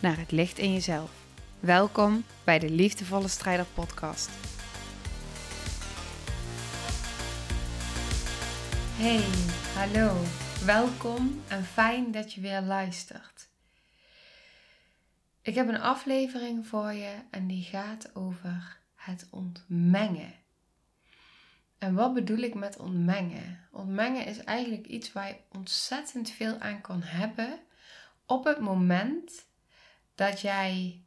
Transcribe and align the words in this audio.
naar 0.00 0.18
het 0.18 0.30
licht 0.30 0.58
in 0.58 0.72
jezelf. 0.72 1.10
Welkom 1.60 2.24
bij 2.44 2.58
de 2.58 2.70
Liefdevolle 2.70 3.28
Strijder 3.28 3.66
Podcast. 3.74 4.30
Hey, 8.96 9.24
hallo, 9.74 10.16
welkom 10.64 11.42
en 11.48 11.64
fijn 11.64 12.10
dat 12.10 12.32
je 12.32 12.40
weer 12.40 12.60
luistert. 12.60 13.48
Ik 15.42 15.54
heb 15.54 15.68
een 15.68 15.80
aflevering 15.80 16.66
voor 16.66 16.92
je 16.92 17.14
en 17.30 17.46
die 17.46 17.62
gaat 17.62 18.14
over 18.14 18.78
het 18.94 19.28
ontmengen. 19.30 20.34
En 21.78 21.94
wat 21.94 22.14
bedoel 22.14 22.38
ik 22.38 22.54
met 22.54 22.76
ontmengen? 22.76 23.68
Ontmengen 23.70 24.26
is 24.26 24.38
eigenlijk 24.38 24.86
iets 24.86 25.12
waar 25.12 25.28
je 25.28 25.36
ontzettend 25.48 26.30
veel 26.30 26.58
aan 26.58 26.80
kan 26.80 27.02
hebben 27.02 27.58
op 28.26 28.44
het 28.44 28.60
moment 28.60 29.48
dat 30.20 30.40
jij 30.40 31.02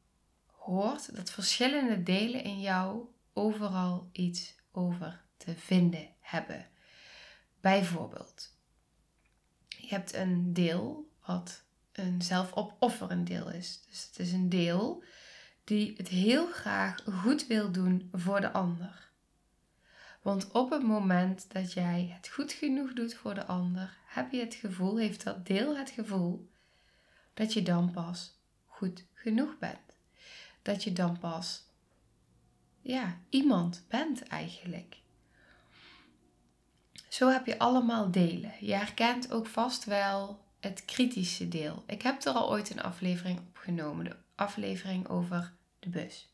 hoort 0.45 1.15
dat 1.15 1.31
verschillende 1.31 2.03
delen 2.03 2.43
in 2.43 2.61
jou 2.61 3.05
overal 3.33 4.09
iets 4.11 4.55
over 4.71 5.21
te 5.37 5.55
vinden 5.55 6.09
hebben. 6.19 6.67
Bijvoorbeeld, 7.61 8.55
je 9.67 9.87
hebt 9.87 10.13
een 10.13 10.53
deel 10.53 11.09
wat 11.25 11.63
een 11.91 12.21
zelfopofferend 12.21 13.27
deel 13.27 13.49
is. 13.49 13.83
Dus 13.89 14.05
het 14.05 14.19
is 14.19 14.31
een 14.31 14.49
deel 14.49 15.03
die 15.63 15.93
het 15.97 16.07
heel 16.07 16.51
graag 16.51 17.03
goed 17.03 17.47
wil 17.47 17.71
doen 17.71 18.09
voor 18.11 18.41
de 18.41 18.51
ander. 18.51 19.09
Want 20.21 20.51
op 20.51 20.69
het 20.69 20.83
moment 20.83 21.51
dat 21.51 21.73
jij 21.73 22.13
het 22.15 22.27
goed 22.27 22.51
genoeg 22.51 22.93
doet 22.93 23.13
voor 23.13 23.33
de 23.33 23.45
ander, 23.45 23.97
heb 24.05 24.31
je 24.31 24.39
het 24.39 24.55
gevoel, 24.55 24.97
heeft 24.97 25.23
dat 25.23 25.45
deel 25.45 25.77
het 25.77 25.89
gevoel, 25.89 26.49
dat 27.33 27.53
je 27.53 27.61
dan 27.61 27.91
pas 27.91 28.32
goed 28.83 29.05
genoeg 29.13 29.57
bent. 29.59 29.97
Dat 30.61 30.83
je 30.83 30.93
dan 30.93 31.19
pas, 31.19 31.63
ja, 32.81 33.19
iemand 33.29 33.85
bent 33.87 34.23
eigenlijk. 34.23 34.97
Zo 37.07 37.29
heb 37.29 37.45
je 37.45 37.59
allemaal 37.59 38.11
delen. 38.11 38.53
Je 38.59 38.73
herkent 38.73 39.31
ook 39.31 39.47
vast 39.47 39.85
wel 39.85 40.45
het 40.59 40.85
kritische 40.85 41.47
deel. 41.47 41.83
Ik 41.87 42.01
heb 42.01 42.23
er 42.23 42.33
al 42.33 42.49
ooit 42.49 42.69
een 42.69 42.81
aflevering 42.81 43.39
opgenomen, 43.39 44.05
de 44.05 44.15
aflevering 44.35 45.07
over 45.07 45.53
de 45.79 45.89
bus. 45.89 46.33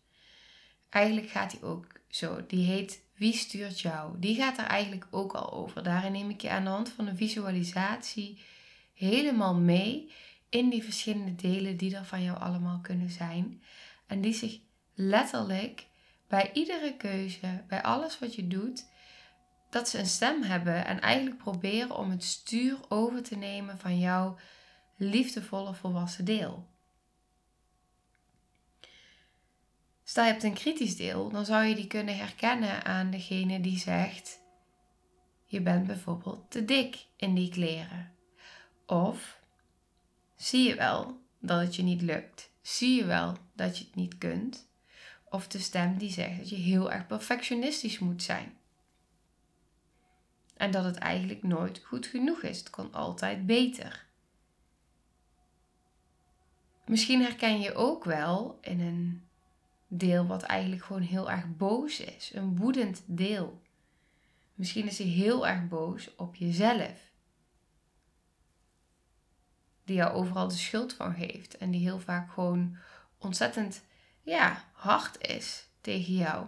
Eigenlijk 0.89 1.29
gaat 1.29 1.51
die 1.51 1.63
ook 1.63 1.87
zo. 2.07 2.45
Die 2.45 2.65
heet 2.65 3.01
Wie 3.15 3.33
stuurt 3.33 3.79
jou? 3.79 4.19
Die 4.19 4.35
gaat 4.35 4.57
er 4.57 4.65
eigenlijk 4.65 5.07
ook 5.11 5.33
al 5.33 5.53
over. 5.53 5.83
Daarin 5.83 6.11
neem 6.11 6.29
ik 6.29 6.41
je 6.41 6.49
aan 6.49 6.63
de 6.63 6.69
hand 6.69 6.89
van 6.89 7.07
een 7.07 7.17
visualisatie 7.17 8.41
helemaal 8.93 9.55
mee 9.55 10.11
in 10.49 10.69
die 10.69 10.83
verschillende 10.83 11.35
delen 11.35 11.77
die 11.77 11.95
er 11.95 12.05
van 12.05 12.23
jou 12.23 12.39
allemaal 12.39 12.79
kunnen 12.79 13.09
zijn. 13.09 13.63
En 14.07 14.21
die 14.21 14.33
zich 14.33 14.59
letterlijk 14.93 15.87
bij 16.27 16.51
iedere 16.53 16.97
keuze, 16.97 17.63
bij 17.67 17.83
alles 17.83 18.19
wat 18.19 18.35
je 18.35 18.47
doet, 18.47 18.85
dat 19.69 19.89
ze 19.89 19.99
een 19.99 20.05
stem 20.05 20.43
hebben 20.43 20.85
en 20.85 21.01
eigenlijk 21.01 21.37
proberen 21.37 21.97
om 21.97 22.09
het 22.09 22.23
stuur 22.23 22.77
over 22.87 23.23
te 23.23 23.35
nemen 23.35 23.77
van 23.77 23.99
jouw 23.99 24.37
liefdevolle 24.97 25.73
volwassen 25.73 26.25
deel. 26.25 26.67
Stel 30.03 30.23
je 30.23 30.31
hebt 30.31 30.43
een 30.43 30.53
kritisch 30.53 30.95
deel, 30.95 31.29
dan 31.29 31.45
zou 31.45 31.63
je 31.63 31.75
die 31.75 31.87
kunnen 31.87 32.17
herkennen 32.17 32.85
aan 32.85 33.09
degene 33.09 33.61
die 33.61 33.77
zegt: 33.77 34.39
Je 35.45 35.61
bent 35.61 35.87
bijvoorbeeld 35.87 36.51
te 36.51 36.65
dik 36.65 37.05
in 37.15 37.35
die 37.35 37.49
kleren. 37.49 38.11
Of 38.85 39.38
zie 40.39 40.67
je 40.67 40.75
wel 40.75 41.21
dat 41.39 41.61
het 41.61 41.75
je 41.75 41.83
niet 41.83 42.01
lukt? 42.01 42.49
Zie 42.61 42.95
je 42.95 43.05
wel 43.05 43.37
dat 43.53 43.77
je 43.77 43.83
het 43.83 43.95
niet 43.95 44.17
kunt? 44.17 44.67
Of 45.29 45.47
de 45.47 45.59
stem 45.59 45.97
die 45.97 46.11
zegt 46.11 46.37
dat 46.37 46.49
je 46.49 46.55
heel 46.55 46.91
erg 46.91 47.07
perfectionistisch 47.07 47.99
moet 47.99 48.23
zijn. 48.23 48.57
En 50.57 50.71
dat 50.71 50.83
het 50.83 50.95
eigenlijk 50.95 51.43
nooit 51.43 51.81
goed 51.85 52.07
genoeg 52.07 52.41
is. 52.41 52.57
Het 52.57 52.69
kan 52.69 52.93
altijd 52.93 53.45
beter. 53.45 54.07
Misschien 56.85 57.21
herken 57.21 57.59
je 57.59 57.73
ook 57.73 58.03
wel 58.03 58.57
in 58.61 58.79
een 58.79 59.23
deel 59.87 60.27
wat 60.27 60.43
eigenlijk 60.43 60.83
gewoon 60.83 61.01
heel 61.01 61.31
erg 61.31 61.57
boos 61.57 61.99
is. 61.99 62.31
Een 62.33 62.57
woedend 62.57 63.03
deel. 63.05 63.61
Misschien 64.53 64.87
is 64.87 64.97
hij 64.97 65.07
heel 65.07 65.47
erg 65.47 65.67
boos 65.67 66.15
op 66.15 66.35
jezelf. 66.35 67.08
Die 69.89 69.97
jou 69.97 70.13
overal 70.13 70.47
de 70.47 70.57
schuld 70.57 70.93
van 70.93 71.13
geeft. 71.13 71.57
En 71.57 71.71
die 71.71 71.81
heel 71.81 71.99
vaak 71.99 72.31
gewoon 72.31 72.77
ontzettend 73.17 73.83
ja, 74.21 74.63
hard 74.71 75.27
is 75.27 75.67
tegen 75.81 76.13
jou. 76.13 76.47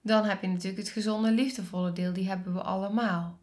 Dan 0.00 0.24
heb 0.24 0.40
je 0.40 0.48
natuurlijk 0.48 0.78
het 0.78 0.88
gezonde, 0.88 1.30
liefdevolle 1.30 1.92
deel. 1.92 2.12
Die 2.12 2.28
hebben 2.28 2.54
we 2.54 2.62
allemaal. 2.62 3.38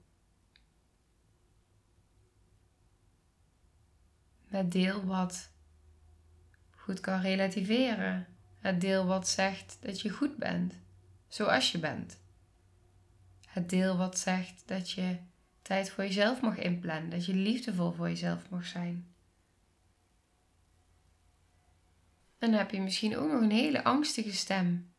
Het 4.47 4.71
deel 4.71 5.05
wat 5.05 5.49
goed 6.75 6.99
kan 6.99 7.21
relativeren. 7.21 8.27
Het 8.59 8.81
deel 8.81 9.05
wat 9.05 9.27
zegt 9.27 9.77
dat 9.81 10.01
je 10.01 10.09
goed 10.09 10.38
bent, 10.38 10.73
zoals 11.27 11.71
je 11.71 11.79
bent. 11.79 12.20
Het 13.51 13.69
deel 13.69 13.97
wat 13.97 14.19
zegt 14.19 14.63
dat 14.66 14.91
je 14.91 15.17
tijd 15.62 15.89
voor 15.89 16.03
jezelf 16.03 16.41
mag 16.41 16.57
inplannen, 16.57 17.09
dat 17.09 17.25
je 17.25 17.34
liefdevol 17.34 17.91
voor 17.91 18.09
jezelf 18.09 18.50
mag 18.50 18.66
zijn. 18.66 19.13
Dan 22.38 22.51
heb 22.51 22.72
je 22.72 22.81
misschien 22.81 23.17
ook 23.17 23.31
nog 23.31 23.41
een 23.41 23.51
hele 23.51 23.84
angstige 23.84 24.34
stem. 24.34 24.94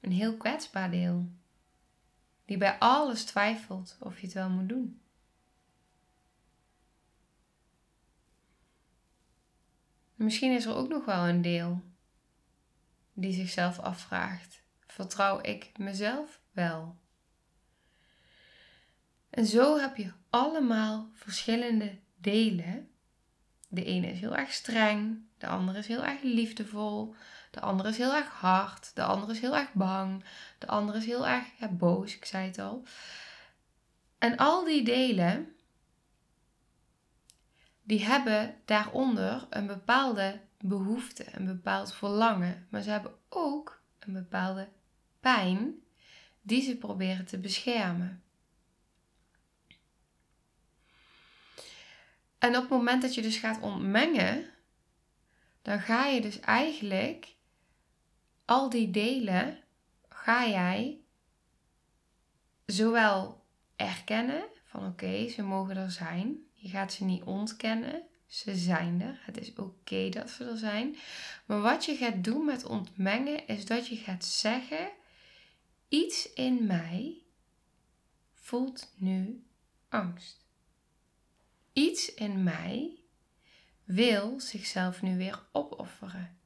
Een 0.00 0.12
heel 0.12 0.36
kwetsbaar 0.36 0.90
deel. 0.90 1.28
Die 2.44 2.56
bij 2.56 2.78
alles 2.78 3.24
twijfelt 3.24 3.96
of 4.00 4.20
je 4.20 4.26
het 4.26 4.34
wel 4.34 4.50
moet 4.50 4.68
doen. 4.68 5.00
Misschien 10.14 10.52
is 10.52 10.64
er 10.64 10.74
ook 10.74 10.88
nog 10.88 11.04
wel 11.04 11.28
een 11.28 11.42
deel 11.42 11.82
die 13.12 13.32
zichzelf 13.32 13.78
afvraagt: 13.78 14.62
vertrouw 14.86 15.40
ik 15.40 15.78
mezelf 15.78 16.40
wel? 16.52 16.99
En 19.30 19.46
zo 19.46 19.78
heb 19.78 19.96
je 19.96 20.12
allemaal 20.30 21.10
verschillende 21.12 21.98
delen. 22.16 22.88
De 23.68 23.84
ene 23.84 24.06
is 24.06 24.20
heel 24.20 24.36
erg 24.36 24.52
streng, 24.52 25.18
de 25.38 25.46
andere 25.46 25.78
is 25.78 25.86
heel 25.86 26.04
erg 26.04 26.22
liefdevol, 26.22 27.14
de 27.50 27.60
andere 27.60 27.88
is 27.88 27.96
heel 27.96 28.14
erg 28.14 28.28
hard, 28.28 28.94
de 28.94 29.02
andere 29.02 29.32
is 29.32 29.40
heel 29.40 29.56
erg 29.56 29.72
bang, 29.72 30.24
de 30.58 30.66
andere 30.66 30.98
is 30.98 31.06
heel 31.06 31.26
erg 31.26 31.46
boos, 31.70 32.14
ik 32.16 32.24
zei 32.24 32.46
het 32.46 32.58
al. 32.58 32.82
En 34.18 34.36
al 34.36 34.64
die 34.64 34.84
delen 34.84 35.54
die 37.82 38.04
hebben 38.04 38.54
daaronder 38.64 39.46
een 39.50 39.66
bepaalde 39.66 40.40
behoefte, 40.60 41.26
een 41.32 41.44
bepaald 41.44 41.94
verlangen. 41.94 42.66
Maar 42.68 42.82
ze 42.82 42.90
hebben 42.90 43.12
ook 43.28 43.82
een 43.98 44.12
bepaalde 44.12 44.68
pijn 45.20 45.74
die 46.42 46.62
ze 46.62 46.76
proberen 46.76 47.26
te 47.26 47.38
beschermen. 47.38 48.22
En 52.40 52.56
op 52.56 52.62
het 52.62 52.70
moment 52.70 53.02
dat 53.02 53.14
je 53.14 53.22
dus 53.22 53.36
gaat 53.36 53.60
ontmengen, 53.60 54.50
dan 55.62 55.80
ga 55.80 56.06
je 56.06 56.20
dus 56.20 56.40
eigenlijk 56.40 57.34
al 58.44 58.70
die 58.70 58.90
delen, 58.90 59.58
ga 60.08 60.46
jij 60.46 61.00
zowel 62.66 63.44
erkennen 63.76 64.44
van 64.64 64.86
oké, 64.86 65.28
ze 65.28 65.42
mogen 65.42 65.76
er 65.76 65.90
zijn, 65.90 66.38
je 66.52 66.68
gaat 66.68 66.92
ze 66.92 67.04
niet 67.04 67.22
ontkennen. 67.22 68.02
Ze 68.30 68.56
zijn 68.56 69.00
er. 69.00 69.20
Het 69.22 69.38
is 69.38 69.52
oké 69.54 70.08
dat 70.08 70.30
ze 70.30 70.44
er 70.44 70.56
zijn. 70.56 70.96
Maar 71.46 71.60
wat 71.60 71.84
je 71.84 71.96
gaat 71.96 72.24
doen 72.24 72.44
met 72.44 72.64
ontmengen 72.64 73.46
is 73.46 73.66
dat 73.66 73.86
je 73.86 73.96
gaat 73.96 74.24
zeggen: 74.24 74.90
iets 75.88 76.32
in 76.32 76.66
mij 76.66 77.22
voelt 78.34 78.92
nu 78.96 79.44
angst. 79.88 80.46
Iets 81.80 82.14
in 82.14 82.42
mij 82.42 82.98
wil 83.84 84.40
zichzelf 84.40 85.02
nu 85.02 85.16
weer 85.16 85.46
opofferen. 85.52 86.38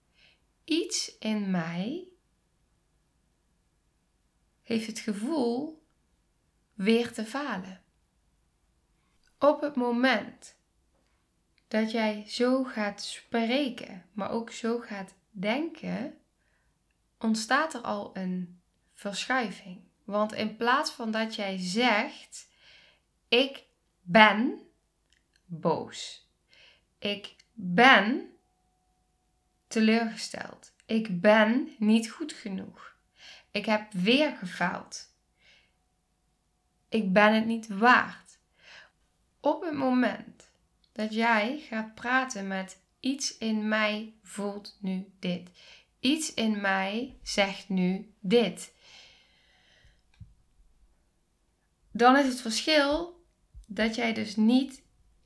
Iets 0.64 1.18
in 1.18 1.50
mij 1.50 2.08
heeft 4.62 4.86
het 4.86 4.98
gevoel 4.98 5.82
weer 6.74 7.12
te 7.12 7.24
falen. 7.24 7.82
Op 9.38 9.60
het 9.60 9.74
moment 9.74 10.56
dat 11.68 11.90
jij 11.90 12.24
zo 12.28 12.64
gaat 12.64 13.02
spreken, 13.02 14.06
maar 14.12 14.30
ook 14.30 14.50
zo 14.50 14.78
gaat 14.78 15.14
denken, 15.30 16.18
ontstaat 17.18 17.74
er 17.74 17.80
al 17.80 18.16
een 18.16 18.60
verschuiving. 18.92 19.80
Want 20.04 20.32
in 20.32 20.56
plaats 20.56 20.90
van 20.90 21.10
dat 21.10 21.34
jij 21.34 21.58
zegt: 21.58 22.48
Ik 23.28 23.64
ben 24.02 24.64
boos. 25.60 26.28
Ik 26.98 27.34
ben 27.52 28.28
teleurgesteld. 29.66 30.72
Ik 30.86 31.20
ben 31.20 31.68
niet 31.78 32.10
goed 32.10 32.32
genoeg. 32.32 32.96
Ik 33.50 33.66
heb 33.66 33.92
weer 33.92 34.36
gefaald. 34.36 35.12
Ik 36.88 37.12
ben 37.12 37.34
het 37.34 37.46
niet 37.46 37.68
waard. 37.68 38.38
Op 39.40 39.62
het 39.62 39.74
moment 39.74 40.50
dat 40.92 41.14
jij 41.14 41.64
gaat 41.68 41.94
praten 41.94 42.46
met 42.46 42.78
iets 43.00 43.38
in 43.38 43.68
mij 43.68 44.14
voelt 44.22 44.78
nu 44.80 45.12
dit. 45.18 45.50
Iets 46.00 46.34
in 46.34 46.60
mij 46.60 47.18
zegt 47.22 47.68
nu 47.68 48.14
dit. 48.20 48.72
Dan 51.90 52.16
is 52.16 52.26
het 52.26 52.40
verschil 52.40 53.24
dat 53.66 53.94
jij 53.94 54.12
dus 54.12 54.36
niet 54.36 54.83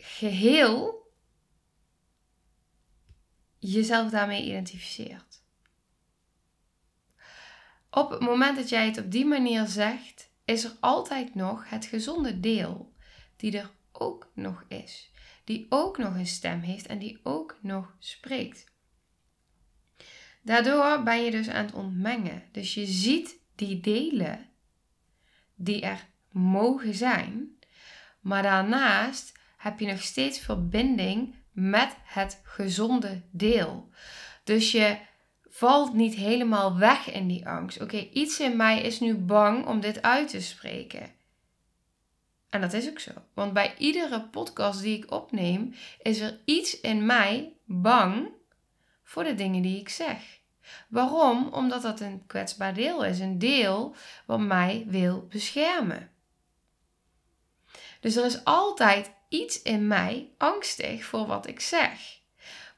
geheel 0.09 1.07
jezelf 3.59 4.11
daarmee 4.11 4.45
identificeert. 4.45 5.43
Op 7.91 8.11
het 8.11 8.21
moment 8.21 8.57
dat 8.57 8.69
jij 8.69 8.87
het 8.87 8.99
op 8.99 9.11
die 9.11 9.25
manier 9.25 9.67
zegt, 9.67 10.31
is 10.45 10.65
er 10.65 10.73
altijd 10.81 11.35
nog 11.35 11.69
het 11.69 11.87
gezonde 11.87 12.41
deel 12.41 12.93
die 13.37 13.59
er 13.59 13.71
ook 13.93 14.31
nog 14.35 14.65
is. 14.69 15.11
Die 15.45 15.67
ook 15.69 15.99
nog 15.99 16.15
een 16.15 16.27
stem 16.27 16.61
heeft 16.61 16.87
en 16.87 16.99
die 16.99 17.21
ook 17.23 17.59
nog 17.61 17.97
spreekt. 17.99 18.65
Daardoor 20.43 21.03
ben 21.03 21.25
je 21.25 21.31
dus 21.31 21.49
aan 21.49 21.65
het 21.65 21.75
ontmengen. 21.75 22.43
Dus 22.53 22.75
je 22.75 22.87
ziet 22.87 23.39
die 23.55 23.81
delen 23.81 24.51
die 25.55 25.81
er 25.81 26.07
mogen 26.33 26.95
zijn, 26.95 27.59
maar 28.21 28.43
daarnaast 28.43 29.38
heb 29.59 29.81
je 29.81 29.87
nog 29.87 30.03
steeds 30.03 30.39
verbinding 30.39 31.35
met 31.53 31.97
het 32.05 32.41
gezonde 32.43 33.23
deel. 33.31 33.89
Dus 34.45 34.73
je 34.73 34.97
valt 35.49 35.95
niet 35.95 36.15
helemaal 36.15 36.79
weg 36.79 37.11
in 37.11 37.29
die 37.29 37.49
angst. 37.49 37.81
Oké, 37.81 37.97
iets 37.97 38.41
in 38.41 38.57
mij 38.57 38.83
is 38.83 39.01
nu 39.01 39.15
bang 39.15 39.67
om 39.67 39.81
dit 39.81 40.03
uit 40.03 40.29
te 40.29 40.41
spreken. 40.41 41.11
En 42.49 42.61
dat 42.61 42.73
is 42.73 42.89
ook 42.89 42.99
zo. 42.99 43.11
Want 43.35 43.53
bij 43.53 43.75
iedere 43.79 44.23
podcast 44.23 44.81
die 44.83 44.97
ik 44.97 45.11
opneem, 45.11 45.75
is 46.03 46.21
er 46.21 46.41
iets 46.45 46.81
in 46.81 47.07
mij 47.07 47.53
bang 47.65 48.29
voor 49.03 49.25
de 49.25 49.35
dingen 49.35 49.63
die 49.63 49.81
ik 49.81 49.89
zeg. 49.89 50.39
Waarom? 50.89 51.49
Omdat 51.53 51.83
dat 51.83 52.01
een 52.01 52.27
kwetsbaar 52.27 52.75
deel 52.75 53.05
is. 53.05 53.19
Een 53.19 53.39
deel 53.39 53.95
wat 54.27 54.41
mij 54.41 54.85
wil 54.89 55.27
beschermen. 55.31 56.11
Dus 58.01 58.17
er 58.17 58.25
is 58.25 58.45
altijd 58.45 59.11
iets 59.29 59.63
in 59.63 59.87
mij 59.87 60.31
angstig 60.39 61.05
voor 61.05 61.27
wat 61.27 61.47
ik 61.47 61.61
zeg. 61.61 62.21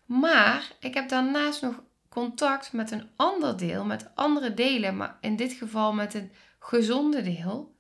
Maar 0.05 0.73
ik 0.81 0.95
heb 0.95 1.09
daarnaast 1.09 1.63
nog 1.63 1.83
contact 2.09 2.73
met 2.73 2.91
een 2.91 3.09
ander 3.17 3.57
deel, 3.57 3.85
met 3.85 4.11
andere 4.15 4.55
delen, 4.55 4.97
maar 4.97 5.19
in 5.21 5.37
dit 5.37 5.53
geval 5.53 5.93
met 5.93 6.15
een 6.15 6.33
gezonde 6.59 7.23
deel. 7.23 7.75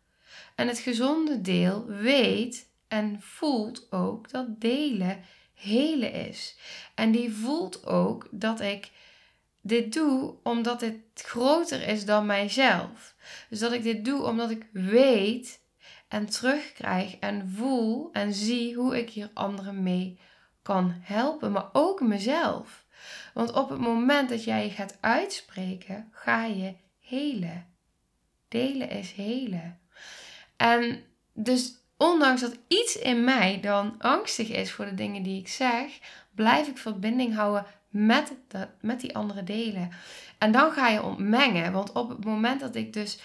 En 0.54 0.68
het 0.68 0.78
gezonde 0.78 1.40
deel 1.40 1.86
weet 1.86 2.68
en 2.88 3.16
voelt 3.20 3.92
ook 3.92 4.30
dat 4.30 4.60
delen 4.60 5.24
hele 5.54 6.10
is. 6.10 6.56
En 6.94 7.10
die 7.10 7.32
voelt 7.32 7.86
ook 7.86 8.28
dat 8.30 8.60
ik 8.60 8.90
dit 9.60 9.92
doe 9.92 10.34
omdat 10.42 10.80
het 10.80 10.96
groter 11.14 11.88
is 11.88 12.04
dan 12.04 12.26
mijzelf. 12.26 13.14
Dus 13.48 13.58
dat 13.58 13.72
ik 13.72 13.82
dit 13.82 14.04
doe 14.04 14.22
omdat 14.22 14.50
ik 14.50 14.66
weet 14.72 15.60
en 16.10 16.26
terugkrijg 16.26 17.16
en 17.18 17.52
voel 17.56 18.08
en 18.12 18.34
zie 18.34 18.74
hoe 18.74 18.98
ik 18.98 19.10
hier 19.10 19.30
anderen 19.34 19.82
mee 19.82 20.18
kan 20.62 20.94
helpen, 21.00 21.52
maar 21.52 21.68
ook 21.72 22.00
mezelf. 22.00 22.84
Want 23.34 23.52
op 23.52 23.68
het 23.68 23.78
moment 23.78 24.28
dat 24.28 24.44
jij 24.44 24.64
je 24.64 24.70
gaat 24.70 24.98
uitspreken, 25.00 26.08
ga 26.12 26.44
je 26.44 26.74
helen. 27.00 27.66
Delen 28.48 28.90
is 28.90 29.12
helen. 29.12 29.78
En 30.56 31.02
dus 31.32 31.74
ondanks 31.96 32.40
dat 32.40 32.58
iets 32.68 32.98
in 32.98 33.24
mij 33.24 33.60
dan 33.60 33.94
angstig 33.98 34.48
is 34.48 34.72
voor 34.72 34.84
de 34.84 34.94
dingen 34.94 35.22
die 35.22 35.40
ik 35.40 35.48
zeg, 35.48 35.98
blijf 36.34 36.68
ik 36.68 36.78
verbinding 36.78 37.34
houden 37.34 37.66
met, 37.88 38.32
met 38.80 39.00
die 39.00 39.16
andere 39.16 39.44
delen. 39.44 39.90
En 40.38 40.52
dan 40.52 40.72
ga 40.72 40.88
je 40.88 41.02
ontmengen. 41.02 41.72
Want 41.72 41.92
op 41.92 42.08
het 42.08 42.24
moment 42.24 42.60
dat 42.60 42.74
ik 42.74 42.92
dus 42.92 43.18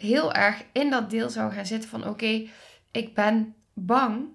heel 0.00 0.32
erg 0.32 0.62
in 0.72 0.90
dat 0.90 1.10
deel 1.10 1.30
zou 1.30 1.52
gaan 1.52 1.66
zitten 1.66 1.90
van 1.90 2.08
oké, 2.08 2.48
ik 2.90 3.14
ben 3.14 3.54
bang, 3.72 4.28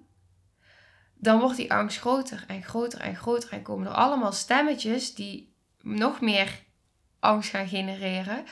dan 1.14 1.40
wordt 1.40 1.56
die 1.56 1.72
angst 1.72 1.98
groter 1.98 2.44
en 2.46 2.62
groter 2.62 3.00
en 3.00 3.16
groter 3.16 3.52
en 3.52 3.62
komen 3.62 3.86
er 3.86 3.92
allemaal 3.92 4.32
stemmetjes 4.32 5.14
die 5.14 5.54
nog 5.82 6.20
meer 6.20 6.62
angst 7.20 7.50
gaan 7.50 7.68
genereren. 7.68 8.44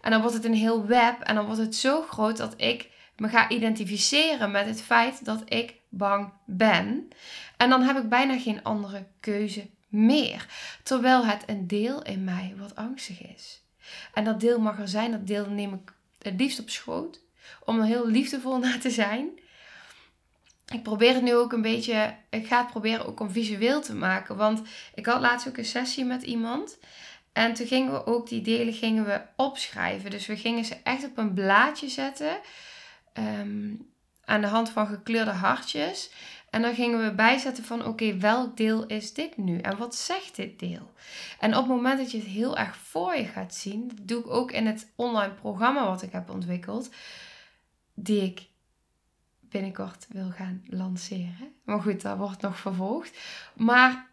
En 0.00 0.10
dan 0.10 0.20
wordt 0.20 0.36
het 0.36 0.44
een 0.44 0.54
heel 0.54 0.86
web 0.86 1.20
en 1.20 1.34
dan 1.34 1.44
wordt 1.44 1.60
het 1.60 1.76
zo 1.76 2.02
groot 2.02 2.36
dat 2.36 2.54
ik 2.56 2.90
me 3.16 3.28
ga 3.28 3.48
identificeren 3.48 4.50
met 4.50 4.66
het 4.66 4.82
feit 4.82 5.24
dat 5.24 5.42
ik 5.44 5.74
bang 5.88 6.32
ben. 6.46 7.08
En 7.56 7.70
dan 7.70 7.82
heb 7.82 7.96
ik 7.96 8.08
bijna 8.08 8.38
geen 8.38 8.62
andere 8.62 9.06
keuze 9.20 9.70
meer. 9.88 10.46
Terwijl 10.82 11.26
het 11.26 11.42
een 11.46 11.66
deel 11.66 12.02
in 12.02 12.24
mij 12.24 12.54
wat 12.56 12.76
angstig 12.76 13.22
is. 13.22 13.62
En 14.14 14.24
dat 14.24 14.40
deel 14.40 14.60
mag 14.60 14.78
er 14.78 14.88
zijn, 14.88 15.10
dat 15.10 15.26
deel 15.26 15.50
neem 15.50 15.72
ik 15.74 15.92
het 16.24 16.40
liefst 16.40 16.60
op 16.60 16.70
schoot. 16.70 17.20
Om 17.64 17.78
er 17.78 17.84
heel 17.84 18.06
liefdevol 18.06 18.58
naar 18.66 18.78
te 18.78 18.90
zijn. 18.90 19.28
Ik 20.72 20.82
probeer 20.82 21.14
het 21.14 21.22
nu 21.22 21.34
ook 21.34 21.52
een 21.52 21.62
beetje. 21.62 22.14
Ik 22.30 22.46
ga 22.46 22.58
het 22.58 22.70
proberen 22.70 23.06
ook 23.06 23.20
om 23.20 23.30
visueel 23.30 23.80
te 23.80 23.94
maken. 23.94 24.36
Want 24.36 24.62
ik 24.94 25.06
had 25.06 25.20
laatst 25.20 25.48
ook 25.48 25.56
een 25.56 25.64
sessie 25.64 26.04
met 26.04 26.22
iemand. 26.22 26.78
En 27.32 27.54
toen 27.54 27.66
gingen 27.66 27.92
we 27.92 28.06
ook 28.06 28.28
die 28.28 28.42
delen 28.42 28.74
gingen 28.74 29.04
we 29.04 29.20
opschrijven. 29.36 30.10
Dus 30.10 30.26
we 30.26 30.36
gingen 30.36 30.64
ze 30.64 30.76
echt 30.82 31.04
op 31.04 31.18
een 31.18 31.34
blaadje 31.34 31.88
zetten. 31.88 32.40
Ehm, 33.12 33.74
aan 34.24 34.40
de 34.40 34.46
hand 34.46 34.70
van 34.70 34.86
gekleurde 34.86 35.30
hartjes. 35.30 36.10
En 36.54 36.62
dan 36.62 36.74
gingen 36.74 37.04
we 37.04 37.14
bijzetten 37.14 37.64
van 37.64 37.86
oké, 37.86 38.16
welk 38.16 38.56
deel 38.56 38.86
is 38.86 39.12
dit 39.14 39.36
nu? 39.36 39.58
En 39.58 39.76
wat 39.76 39.94
zegt 39.94 40.36
dit 40.36 40.58
deel? 40.58 40.92
En 41.38 41.56
op 41.56 41.62
het 41.62 41.76
moment 41.76 41.98
dat 41.98 42.10
je 42.10 42.18
het 42.18 42.26
heel 42.26 42.58
erg 42.58 42.76
voor 42.76 43.16
je 43.16 43.24
gaat 43.24 43.54
zien, 43.54 43.88
dat 43.88 44.08
doe 44.08 44.20
ik 44.20 44.30
ook 44.30 44.52
in 44.52 44.66
het 44.66 44.92
online 44.96 45.32
programma 45.32 45.86
wat 45.86 46.02
ik 46.02 46.12
heb 46.12 46.30
ontwikkeld, 46.30 46.90
die 47.94 48.22
ik 48.22 48.46
binnenkort 49.40 50.06
wil 50.08 50.30
gaan 50.30 50.64
lanceren. 50.66 51.52
Maar 51.64 51.80
goed, 51.80 52.02
dat 52.02 52.16
wordt 52.16 52.40
nog 52.40 52.58
vervolgd. 52.58 53.18
Maar 53.54 54.06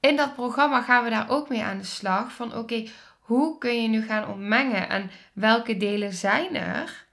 in 0.00 0.16
dat 0.16 0.34
programma 0.34 0.82
gaan 0.82 1.04
we 1.04 1.10
daar 1.10 1.30
ook 1.30 1.48
mee 1.48 1.62
aan 1.62 1.78
de 1.78 1.84
slag 1.84 2.32
van 2.32 2.54
oké, 2.56 2.86
hoe 3.20 3.58
kun 3.58 3.82
je 3.82 3.88
nu 3.88 4.02
gaan 4.02 4.28
ontmengen 4.28 4.88
en 4.88 5.10
welke 5.32 5.76
delen 5.76 6.12
zijn 6.12 6.56
er? 6.56 7.06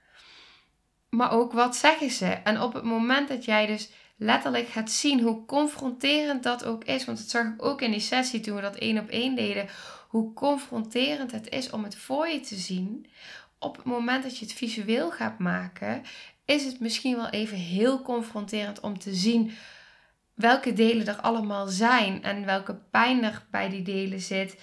Maar 1.08 1.30
ook 1.30 1.52
wat 1.52 1.76
zeggen 1.76 2.10
ze? 2.10 2.26
En 2.26 2.60
op 2.60 2.72
het 2.72 2.84
moment 2.84 3.28
dat 3.28 3.44
jij 3.44 3.66
dus 3.66 3.90
letterlijk 4.18 4.68
gaat 4.68 4.90
zien 4.90 5.20
hoe 5.20 5.44
confronterend 5.44 6.42
dat 6.42 6.64
ook 6.64 6.84
is. 6.84 7.04
Want 7.04 7.18
dat 7.18 7.30
zag 7.30 7.46
ik 7.46 7.64
ook 7.64 7.82
in 7.82 7.90
die 7.90 8.00
sessie 8.00 8.40
toen 8.40 8.54
we 8.54 8.60
dat 8.60 8.76
één 8.76 8.98
op 8.98 9.08
één 9.08 9.34
deden. 9.34 9.68
Hoe 10.08 10.32
confronterend 10.32 11.32
het 11.32 11.48
is 11.48 11.70
om 11.70 11.84
het 11.84 11.96
voor 11.96 12.28
je 12.28 12.40
te 12.40 12.54
zien. 12.54 13.06
Op 13.58 13.76
het 13.76 13.84
moment 13.84 14.22
dat 14.22 14.38
je 14.38 14.44
het 14.44 14.54
visueel 14.54 15.10
gaat 15.10 15.38
maken, 15.38 16.02
is 16.44 16.64
het 16.64 16.80
misschien 16.80 17.16
wel 17.16 17.28
even 17.28 17.56
heel 17.56 18.02
confronterend 18.02 18.80
om 18.80 18.98
te 18.98 19.14
zien 19.14 19.52
welke 20.34 20.72
delen 20.72 21.06
er 21.06 21.20
allemaal 21.20 21.66
zijn 21.66 22.22
en 22.22 22.44
welke 22.44 22.74
pijn 22.90 23.24
er 23.24 23.46
bij 23.50 23.68
die 23.68 23.82
delen 23.82 24.20
zit. 24.20 24.60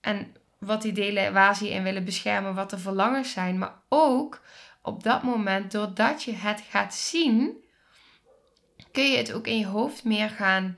En 0.00 0.34
wat 0.58 0.82
die 0.82 0.92
delen, 0.92 1.32
waar 1.32 1.56
ze 1.56 1.70
in 1.70 1.82
willen 1.82 2.04
beschermen, 2.04 2.54
wat 2.54 2.70
de 2.70 2.78
verlangens 2.78 3.32
zijn. 3.32 3.58
Maar 3.58 3.74
ook 3.88 4.42
op 4.82 5.02
dat 5.02 5.22
moment, 5.22 5.72
doordat 5.72 6.22
je 6.22 6.32
het 6.32 6.62
gaat 6.70 6.94
zien, 6.94 7.63
kun 8.94 9.10
je 9.10 9.16
het 9.16 9.32
ook 9.32 9.46
in 9.46 9.58
je 9.58 9.66
hoofd 9.66 10.04
meer 10.04 10.30
gaan 10.30 10.76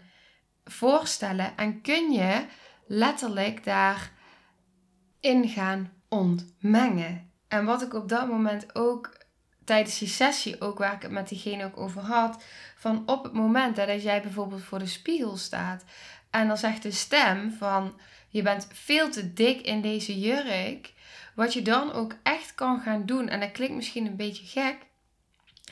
voorstellen 0.65 1.57
en 1.57 1.81
kun 1.81 2.13
je 2.13 2.47
letterlijk 2.87 3.65
daarin 3.65 5.49
gaan 5.49 5.93
ontmengen. 6.09 7.31
En 7.49 7.65
wat 7.65 7.83
ik 7.83 7.95
op 7.95 8.09
dat 8.09 8.29
moment 8.29 8.75
ook 8.75 9.19
tijdens 9.65 9.99
die 9.99 10.09
sessie 10.09 10.61
ook, 10.61 10.79
waar 10.79 10.95
ik 10.95 11.03
het 11.03 11.11
met 11.11 11.29
diegene 11.29 11.65
ook 11.65 11.77
over 11.77 12.01
had, 12.01 12.43
van 12.77 13.03
op 13.07 13.25
het 13.25 13.33
moment 13.33 13.77
dat 13.77 14.03
jij 14.03 14.23
bijvoorbeeld 14.23 14.63
voor 14.63 14.79
de 14.79 14.87
spiegel 14.87 15.37
staat 15.37 15.85
en 16.31 16.49
dan 16.49 16.59
zegt 16.59 16.83
de 16.83 16.91
stem 16.91 17.53
van 17.53 18.01
je 18.29 18.43
bent 18.43 18.69
veel 18.73 19.11
te 19.11 19.33
dik 19.33 19.61
in 19.61 19.81
deze 19.81 20.21
jurk, 20.21 20.93
wat 21.35 21.53
je 21.53 21.63
dan 21.63 21.93
ook 21.93 22.15
echt 22.23 22.55
kan 22.55 22.81
gaan 22.81 23.07
doen, 23.07 23.29
en 23.29 23.41
dat 23.41 23.53
klinkt 23.53 23.75
misschien 23.75 24.07
een 24.07 24.17
beetje 24.17 24.47
gek, 24.47 24.77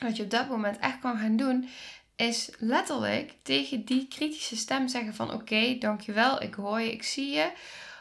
wat 0.01 0.15
je 0.15 0.23
op 0.23 0.29
dat 0.29 0.49
moment 0.49 0.79
echt 0.79 0.99
kan 0.99 1.17
gaan 1.17 1.37
doen, 1.37 1.69
is 2.15 2.49
letterlijk 2.57 3.33
tegen 3.41 3.85
die 3.85 4.07
kritische 4.07 4.55
stem 4.55 4.87
zeggen 4.87 5.13
van 5.13 5.33
oké, 5.33 5.77
dankjewel, 5.77 6.41
ik 6.41 6.53
hoor 6.53 6.79
je, 6.79 6.91
ik 6.91 7.03
zie 7.03 7.31
je. 7.31 7.51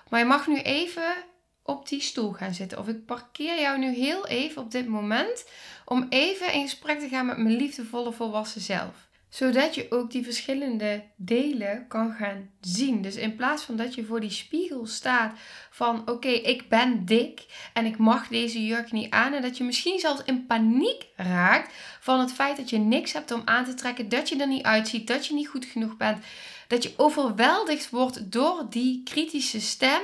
Maar 0.08 0.20
je 0.20 0.26
mag 0.26 0.46
nu 0.46 0.58
even 0.60 1.14
op 1.62 1.88
die 1.88 2.00
stoel 2.00 2.32
gaan 2.32 2.54
zitten. 2.54 2.78
Of 2.78 2.88
ik 2.88 3.06
parkeer 3.06 3.60
jou 3.60 3.78
nu 3.78 3.94
heel 3.94 4.26
even 4.26 4.62
op 4.62 4.70
dit 4.70 4.88
moment 4.88 5.48
om 5.84 6.06
even 6.08 6.52
in 6.52 6.62
gesprek 6.62 7.00
te 7.00 7.08
gaan 7.08 7.26
met 7.26 7.36
mijn 7.36 7.56
liefdevolle 7.56 8.12
volwassen 8.12 8.60
zelf 8.60 9.08
zodat 9.34 9.74
je 9.74 9.86
ook 9.90 10.10
die 10.10 10.24
verschillende 10.24 11.02
delen 11.16 11.86
kan 11.88 12.12
gaan 12.12 12.50
zien. 12.60 13.02
Dus 13.02 13.16
in 13.16 13.36
plaats 13.36 13.62
van 13.62 13.76
dat 13.76 13.94
je 13.94 14.04
voor 14.04 14.20
die 14.20 14.30
spiegel 14.30 14.86
staat 14.86 15.38
van 15.70 16.10
oké, 16.10 16.28
ik 16.28 16.68
ben 16.68 17.04
dik 17.04 17.46
en 17.72 17.86
ik 17.86 17.98
mag 17.98 18.28
deze 18.28 18.66
jurk 18.66 18.92
niet 18.92 19.10
aan. 19.10 19.32
En 19.32 19.42
dat 19.42 19.56
je 19.56 19.64
misschien 19.64 19.98
zelfs 19.98 20.22
in 20.24 20.46
paniek 20.46 21.06
raakt 21.16 21.72
van 22.00 22.20
het 22.20 22.32
feit 22.32 22.56
dat 22.56 22.70
je 22.70 22.78
niks 22.78 23.12
hebt 23.12 23.30
om 23.30 23.42
aan 23.44 23.64
te 23.64 23.74
trekken, 23.74 24.08
dat 24.08 24.28
je 24.28 24.36
er 24.36 24.48
niet 24.48 24.64
uitziet, 24.64 25.06
dat 25.06 25.26
je 25.26 25.34
niet 25.34 25.48
goed 25.48 25.64
genoeg 25.64 25.96
bent. 25.96 26.24
Dat 26.68 26.82
je 26.82 26.94
overweldigd 26.96 27.90
wordt 27.90 28.32
door 28.32 28.66
die 28.70 29.02
kritische 29.02 29.60
stem. 29.60 30.02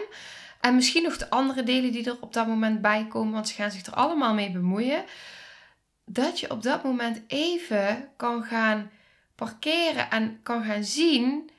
En 0.60 0.74
misschien 0.74 1.02
nog 1.02 1.16
de 1.16 1.30
andere 1.30 1.62
delen 1.62 1.92
die 1.92 2.04
er 2.04 2.16
op 2.20 2.32
dat 2.32 2.46
moment 2.46 2.80
bij 2.80 3.06
komen, 3.08 3.32
want 3.32 3.48
ze 3.48 3.54
gaan 3.54 3.70
zich 3.70 3.86
er 3.86 3.94
allemaal 3.94 4.34
mee 4.34 4.50
bemoeien. 4.50 5.04
Dat 6.04 6.40
je 6.40 6.50
op 6.50 6.62
dat 6.62 6.84
moment 6.84 7.22
even 7.26 8.08
kan 8.16 8.42
gaan 8.42 8.90
parkeren 9.40 10.10
en 10.10 10.40
kan 10.42 10.64
gaan 10.64 10.84
zien, 10.84 11.50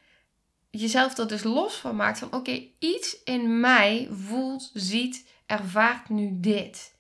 jezelf 0.70 1.18
er 1.18 1.28
dus 1.28 1.44
los 1.44 1.76
van 1.76 1.96
maakt 1.96 2.20
van 2.20 2.34
oké, 2.34 2.64
iets 2.80 3.24
in 3.24 3.60
mij 3.60 4.08
voelt, 4.12 4.72
ziet, 4.74 5.28
ervaart 5.46 6.10
nu 6.10 6.30
dit. 6.34 6.94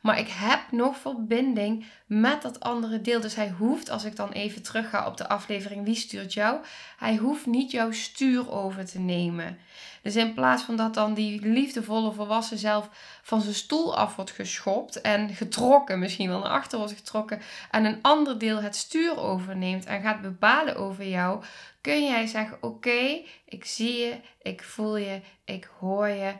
Maar 0.00 0.18
ik 0.18 0.28
heb 0.28 0.60
nog 0.70 0.98
verbinding 0.98 1.84
met 2.06 2.42
dat 2.42 2.60
andere 2.60 3.00
deel. 3.00 3.20
Dus 3.20 3.34
hij 3.34 3.50
hoeft, 3.50 3.90
als 3.90 4.04
ik 4.04 4.16
dan 4.16 4.30
even 4.30 4.62
terug 4.62 4.90
ga 4.90 5.06
op 5.06 5.16
de 5.16 5.28
aflevering 5.28 5.84
Wie 5.84 5.94
stuurt 5.94 6.32
jou? 6.32 6.64
Hij 6.96 7.16
hoeft 7.16 7.46
niet 7.46 7.70
jouw 7.70 7.92
stuur 7.92 8.50
over 8.50 8.84
te 8.84 8.98
nemen. 8.98 9.58
Dus 10.04 10.16
in 10.16 10.34
plaats 10.34 10.62
van 10.62 10.76
dat 10.76 10.94
dan 10.94 11.14
die 11.14 11.40
liefdevolle 11.40 12.12
volwassen 12.12 12.58
zelf 12.58 12.88
van 13.22 13.40
zijn 13.40 13.54
stoel 13.54 13.96
af 13.96 14.16
wordt 14.16 14.30
geschopt 14.30 15.00
en 15.00 15.34
getrokken, 15.34 15.98
misschien 15.98 16.28
wel 16.28 16.38
naar 16.38 16.50
achter 16.50 16.78
wordt 16.78 16.92
getrokken, 16.92 17.40
en 17.70 17.84
een 17.84 18.02
ander 18.02 18.38
deel 18.38 18.62
het 18.62 18.76
stuur 18.76 19.18
overneemt 19.18 19.84
en 19.84 20.00
gaat 20.00 20.20
bepalen 20.20 20.76
over 20.76 21.06
jou, 21.06 21.44
kun 21.80 22.04
jij 22.04 22.26
zeggen: 22.26 22.62
Oké, 22.62 23.22
ik 23.44 23.64
zie 23.64 23.96
je, 23.98 24.20
ik 24.42 24.62
voel 24.62 24.96
je, 24.96 25.20
ik 25.44 25.68
hoor 25.78 26.08
je, 26.08 26.34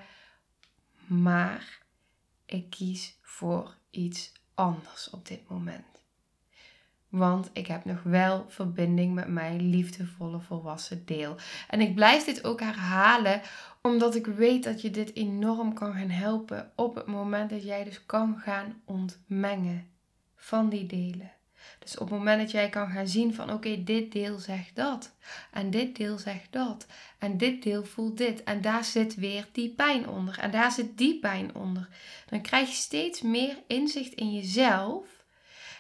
maar 1.06 1.78
ik 2.47 2.71
kies 2.71 3.18
voor 3.23 3.76
iets 3.90 4.33
anders 4.54 5.11
op 5.11 5.26
dit 5.26 5.49
moment. 5.49 6.03
Want 7.14 7.50
ik 7.52 7.66
heb 7.66 7.85
nog 7.85 8.02
wel 8.02 8.44
verbinding 8.49 9.14
met 9.14 9.28
mijn 9.28 9.71
liefdevolle 9.71 10.40
volwassen 10.40 11.04
deel. 11.04 11.37
En 11.68 11.80
ik 11.80 11.94
blijf 11.94 12.25
dit 12.25 12.44
ook 12.44 12.61
herhalen, 12.61 13.40
omdat 13.83 14.14
ik 14.14 14.26
weet 14.26 14.64
dat 14.64 14.80
je 14.80 14.90
dit 14.90 15.16
enorm 15.16 15.75
kan 15.75 15.92
gaan 15.92 16.11
helpen 16.11 16.73
op 16.76 16.94
het 16.94 17.06
moment 17.06 17.50
dat 17.50 17.62
jij 17.62 17.85
dus 17.85 18.06
kan 18.06 18.38
gaan 18.38 18.83
ontmengen 18.85 19.87
van 20.37 20.68
die 20.68 20.87
delen. 20.87 21.33
Dus 21.78 21.99
op 21.99 22.09
het 22.09 22.18
moment 22.18 22.40
dat 22.40 22.50
jij 22.50 22.68
kan 22.68 22.90
gaan 22.90 23.09
zien 23.09 23.35
van 23.35 23.52
oké, 23.52 23.85
dit 23.85 24.12
deel 24.12 24.38
zegt 24.38 24.76
dat. 24.76 25.14
En 25.50 25.71
dit 25.71 25.97
deel 25.97 26.18
zegt 26.18 26.52
dat. 26.52 26.87
En 27.18 27.38
dit 27.38 27.62
deel 27.62 27.85
voelt 27.85 28.18
dit. 28.18 28.42
En 28.42 28.61
daar 28.61 28.85
zit 28.85 29.14
weer 29.14 29.49
die 29.52 29.71
pijn 29.71 30.09
onder. 30.09 30.38
En 30.38 30.50
daar 30.50 30.73
zit 30.73 30.99
die 30.99 31.18
pijn 31.18 31.54
onder. 31.54 31.88
Dan 32.28 32.40
krijg 32.40 32.68
je 32.68 32.75
steeds 32.75 33.23
meer 33.23 33.56
inzicht 33.66 34.14
in 34.14 34.35
jezelf. 34.35 35.25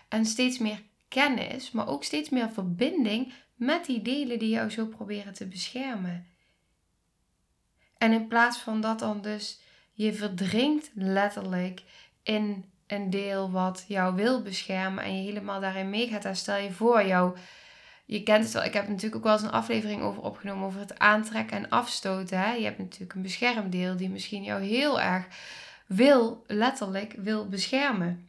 En 0.08 0.24
steeds 0.24 0.58
meer 0.58 0.82
kennis, 1.14 1.70
maar 1.70 1.88
ook 1.88 2.04
steeds 2.04 2.28
meer 2.28 2.50
verbinding 2.50 3.32
met 3.54 3.84
die 3.84 4.02
delen 4.02 4.38
die 4.38 4.48
jou 4.48 4.70
zo 4.70 4.86
proberen 4.86 5.34
te 5.34 5.46
beschermen. 5.46 6.26
En 7.98 8.12
in 8.12 8.28
plaats 8.28 8.58
van 8.58 8.80
dat 8.80 8.98
dan 8.98 9.22
dus 9.22 9.60
je 9.92 10.12
verdrinkt 10.12 10.90
letterlijk 10.94 11.82
in 12.22 12.64
een 12.86 13.10
deel 13.10 13.50
wat 13.50 13.84
jou 13.88 14.14
wil 14.14 14.42
beschermen 14.42 15.04
en 15.04 15.16
je 15.16 15.22
helemaal 15.22 15.60
daarin 15.60 15.90
meegaat. 15.90 16.24
En 16.24 16.36
stel 16.36 16.56
je 16.56 16.72
voor, 16.72 17.06
jou, 17.06 17.36
je 18.04 18.22
kent 18.22 18.44
het 18.44 18.52
wel, 18.52 18.64
ik 18.64 18.72
heb 18.72 18.88
natuurlijk 18.88 19.16
ook 19.16 19.24
wel 19.24 19.32
eens 19.32 19.42
een 19.42 19.50
aflevering 19.50 20.02
over 20.02 20.22
opgenomen 20.22 20.66
over 20.66 20.80
het 20.80 20.98
aantrekken 20.98 21.56
en 21.56 21.68
afstoten. 21.68 22.38
Hè? 22.38 22.52
Je 22.52 22.64
hebt 22.64 22.78
natuurlijk 22.78 23.14
een 23.14 23.22
beschermdeel 23.22 23.96
die 23.96 24.10
misschien 24.10 24.42
jou 24.42 24.62
heel 24.62 25.00
erg 25.00 25.26
wil, 25.86 26.44
letterlijk 26.46 27.14
wil 27.16 27.48
beschermen. 27.48 28.28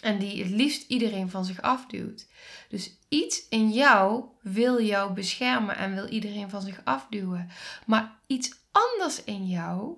En 0.00 0.18
die 0.18 0.42
het 0.42 0.52
liefst 0.52 0.88
iedereen 0.88 1.30
van 1.30 1.44
zich 1.44 1.62
afduwt. 1.62 2.28
Dus 2.68 2.96
iets 3.08 3.48
in 3.48 3.70
jou 3.70 4.24
wil 4.40 4.82
jou 4.82 5.12
beschermen 5.12 5.76
en 5.76 5.94
wil 5.94 6.06
iedereen 6.06 6.50
van 6.50 6.62
zich 6.62 6.80
afduwen. 6.84 7.50
Maar 7.86 8.18
iets 8.26 8.60
anders 8.70 9.24
in 9.24 9.46
jou 9.46 9.96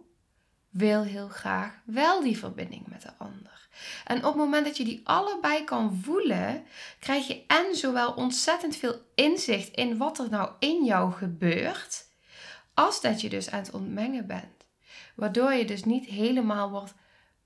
wil 0.71 1.03
heel 1.03 1.29
graag 1.29 1.81
wel 1.85 2.23
die 2.23 2.39
verbinding 2.39 2.87
met 2.87 3.03
de 3.03 3.13
ander. 3.19 3.69
En 4.05 4.17
op 4.17 4.25
het 4.25 4.35
moment 4.35 4.65
dat 4.65 4.77
je 4.77 4.85
die 4.85 5.01
allebei 5.05 5.65
kan 5.65 6.01
voelen, 6.03 6.65
krijg 6.99 7.27
je 7.27 7.45
en 7.47 7.77
zowel 7.77 8.13
ontzettend 8.13 8.77
veel 8.77 9.01
inzicht 9.15 9.69
in 9.75 9.97
wat 9.97 10.19
er 10.19 10.31
nou 10.31 10.51
in 10.59 10.85
jou 10.85 11.13
gebeurt, 11.13 12.09
als 12.75 13.01
dat 13.01 13.21
je 13.21 13.29
dus 13.29 13.51
aan 13.51 13.59
het 13.63 13.71
ontmengen 13.71 14.27
bent. 14.27 14.65
Waardoor 15.15 15.53
je 15.53 15.65
dus 15.65 15.85
niet 15.85 16.07
helemaal 16.07 16.71
wordt 16.71 16.95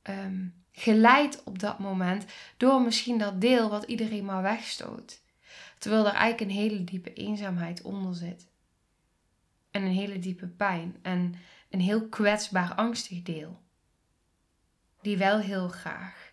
ehm, 0.02 0.46
geleid 0.78 1.42
op 1.44 1.58
dat 1.58 1.78
moment 1.78 2.25
door 2.56 2.82
misschien 2.82 3.18
dat 3.18 3.40
deel 3.40 3.70
wat 3.70 3.85
iedereen 3.85 4.25
maar 4.25 4.42
wegstoot. 4.42 5.20
Terwijl 5.78 6.06
er 6.06 6.12
eigenlijk 6.12 6.50
een 6.50 6.56
hele 6.56 6.85
diepe 6.85 7.12
eenzaamheid 7.12 7.82
onder 7.82 8.14
zit. 8.14 8.49
En 9.70 9.82
een 9.82 9.92
hele 9.92 10.18
diepe 10.18 10.47
pijn. 10.47 10.97
En 11.02 11.35
een 11.70 11.80
heel 11.80 12.08
kwetsbaar, 12.08 12.75
angstig 12.75 13.23
deel. 13.23 13.62
Die 15.02 15.16
wel 15.16 15.38
heel 15.38 15.68
graag 15.68 16.32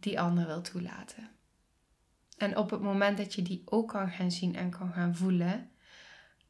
die 0.00 0.20
ander 0.20 0.46
wil 0.46 0.62
toelaten. 0.62 1.30
En 2.38 2.56
op 2.56 2.70
het 2.70 2.80
moment 2.80 3.16
dat 3.16 3.34
je 3.34 3.42
die 3.42 3.62
ook 3.64 3.88
kan 3.88 4.10
gaan 4.10 4.30
zien 4.30 4.56
en 4.56 4.70
kan 4.70 4.92
gaan 4.92 5.16
voelen, 5.16 5.70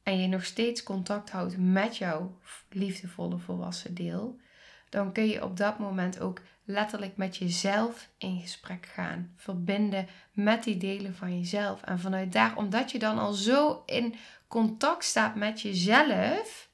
en 0.02 0.18
je 0.18 0.26
nog 0.26 0.44
steeds 0.44 0.82
contact 0.82 1.30
houdt 1.30 1.58
met 1.58 1.96
jouw 1.96 2.38
liefdevolle 2.68 3.38
volwassen 3.38 3.94
deel, 3.94 4.40
dan 4.88 5.12
kun 5.12 5.26
je 5.26 5.44
op 5.44 5.56
dat 5.56 5.78
moment 5.78 6.20
ook 6.20 6.40
letterlijk 6.64 7.16
met 7.16 7.36
jezelf 7.36 8.08
in 8.18 8.40
gesprek 8.40 8.86
gaan. 8.86 9.32
Verbinden 9.36 10.08
met 10.32 10.64
die 10.64 10.76
delen 10.76 11.14
van 11.14 11.38
jezelf. 11.38 11.82
En 11.82 12.00
vanuit 12.00 12.32
daar, 12.32 12.56
omdat 12.56 12.90
je 12.90 12.98
dan 12.98 13.18
al 13.18 13.32
zo 13.32 13.82
in 13.86 14.14
contact 14.48 15.04
staat 15.04 15.34
met 15.34 15.60
jezelf 15.60 16.68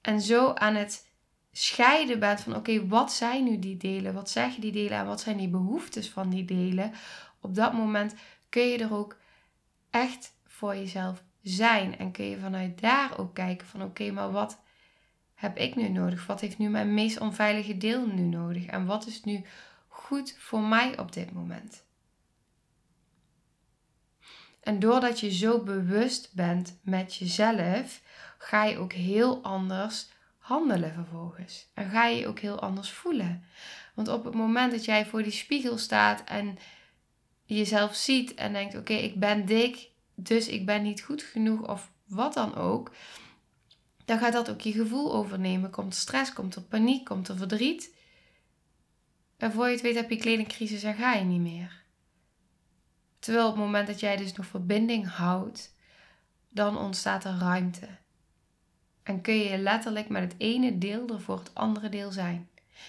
en 0.00 0.20
zo 0.20 0.52
aan 0.52 0.74
het 0.74 1.10
scheiden 1.52 2.18
bent 2.18 2.40
van 2.40 2.56
oké, 2.56 2.86
wat 2.86 3.12
zijn 3.12 3.44
nu 3.44 3.58
die 3.58 3.76
delen? 3.76 4.14
Wat 4.14 4.30
zeggen 4.30 4.60
die 4.60 4.72
delen 4.72 4.98
en 4.98 5.06
wat 5.06 5.20
zijn 5.20 5.36
die 5.36 5.48
behoeftes 5.48 6.10
van 6.10 6.30
die 6.30 6.44
delen? 6.44 6.92
Op 7.40 7.54
dat 7.54 7.72
moment 7.72 8.14
kun 8.48 8.62
je 8.62 8.78
er 8.78 8.94
ook 8.94 9.16
echt 9.90 10.34
voor 10.46 10.76
jezelf 10.76 11.22
zijn 11.42 11.98
en 11.98 12.12
kun 12.12 12.24
je 12.24 12.38
vanuit 12.38 12.80
daar 12.80 13.18
ook 13.18 13.34
kijken 13.34 13.66
van 13.66 13.82
oké, 13.82 14.10
maar 14.10 14.32
wat 14.32 14.60
heb 15.42 15.56
ik 15.56 15.76
nu 15.76 15.88
nodig? 15.88 16.26
Wat 16.26 16.40
heeft 16.40 16.58
nu 16.58 16.68
mijn 16.68 16.94
meest 16.94 17.18
onveilige 17.18 17.76
deel 17.76 18.06
nu 18.06 18.22
nodig? 18.22 18.66
En 18.66 18.86
wat 18.86 19.06
is 19.06 19.22
nu 19.22 19.44
goed 19.88 20.34
voor 20.38 20.60
mij 20.60 20.98
op 20.98 21.12
dit 21.12 21.32
moment? 21.32 21.84
En 24.60 24.78
doordat 24.78 25.20
je 25.20 25.32
zo 25.32 25.62
bewust 25.62 26.34
bent 26.34 26.78
met 26.82 27.14
jezelf, 27.14 28.02
ga 28.38 28.64
je 28.64 28.78
ook 28.78 28.92
heel 28.92 29.42
anders 29.42 30.08
handelen 30.38 30.92
vervolgens. 30.92 31.70
En 31.74 31.90
ga 31.90 32.06
je 32.06 32.18
je 32.18 32.26
ook 32.26 32.38
heel 32.38 32.60
anders 32.60 32.90
voelen. 32.90 33.44
Want 33.94 34.08
op 34.08 34.24
het 34.24 34.34
moment 34.34 34.72
dat 34.72 34.84
jij 34.84 35.06
voor 35.06 35.22
die 35.22 35.32
spiegel 35.32 35.78
staat 35.78 36.24
en 36.24 36.58
jezelf 37.44 37.94
ziet 37.94 38.34
en 38.34 38.52
denkt: 38.52 38.76
Oké, 38.76 38.92
ik 38.92 39.20
ben 39.20 39.46
dik, 39.46 39.90
dus 40.14 40.48
ik 40.48 40.66
ben 40.66 40.82
niet 40.82 41.02
goed 41.02 41.22
genoeg, 41.22 41.68
of 41.68 41.90
wat 42.06 42.34
dan 42.34 42.54
ook 42.54 42.92
dan 44.04 44.18
gaat 44.18 44.32
dat 44.32 44.50
ook 44.50 44.60
je 44.60 44.72
gevoel 44.72 45.14
overnemen. 45.14 45.70
Komt 45.70 45.94
stress, 45.94 46.32
komt 46.32 46.54
er 46.54 46.62
paniek, 46.62 47.04
komt 47.04 47.28
er 47.28 47.36
verdriet. 47.36 47.94
En 49.36 49.52
voor 49.52 49.66
je 49.66 49.72
het 49.72 49.80
weet 49.80 49.94
heb 49.94 50.10
je 50.10 50.16
kledingcrisis 50.16 50.82
en 50.82 50.94
ga 50.94 51.12
je 51.12 51.24
niet 51.24 51.40
meer. 51.40 51.82
Terwijl 53.18 53.46
op 53.46 53.54
het 53.54 53.64
moment 53.64 53.86
dat 53.86 54.00
jij 54.00 54.16
dus 54.16 54.32
nog 54.32 54.46
verbinding 54.46 55.08
houdt, 55.08 55.74
dan 56.48 56.78
ontstaat 56.78 57.24
er 57.24 57.38
ruimte. 57.38 57.88
En 59.02 59.20
kun 59.20 59.34
je 59.34 59.58
letterlijk 59.58 60.08
met 60.08 60.22
het 60.22 60.34
ene 60.38 60.78
deel 60.78 61.08
er 61.08 61.20
voor 61.20 61.38
het 61.38 61.54
andere 61.54 61.88
deel 61.88 62.12
zijn. 62.12 62.48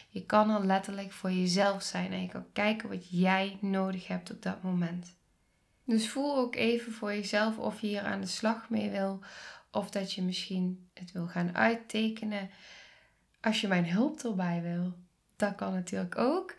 Je 0.10 0.26
kan 0.26 0.50
er 0.50 0.66
letterlijk 0.66 1.12
voor 1.12 1.32
jezelf 1.32 1.84
zijn 1.84 2.12
en 2.12 2.22
je 2.22 2.28
kan 2.28 2.46
kijken 2.54 2.90
wat 2.90 3.10
jij 3.10 3.58
nodig 3.62 4.08
hebt 4.08 4.32
op 4.32 4.42
dat 4.42 4.64
moment. 4.64 5.18
Dus 5.86 6.10
voel 6.10 6.38
ook 6.38 6.56
even 6.56 6.92
voor 6.92 7.14
jezelf 7.14 7.58
of 7.58 7.82
je 7.82 7.88
hier 7.88 8.02
aan 8.02 8.22
de 8.22 8.28
slag 8.28 8.70
mee 8.70 8.90
wil. 8.90 9.20
Of 9.74 9.90
dat 9.90 10.14
je 10.14 10.22
misschien 10.22 10.90
het 10.94 11.12
wil 11.12 11.28
gaan 11.28 11.56
uittekenen. 11.56 12.50
Als 13.42 13.62
je 13.62 13.68
mijn 13.68 13.90
hulp 13.90 14.20
erbij 14.20 14.62
wil, 14.62 14.94
dat 15.36 15.56
kan 15.56 15.74
natuurlijk 15.74 16.18
ook. 16.18 16.56